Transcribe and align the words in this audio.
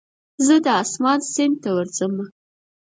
زه 0.45 0.55
د 0.65 0.67
اسمان 0.83 1.19
سیند 1.33 1.55
ته 1.63 1.69
ورځمه 1.77 2.25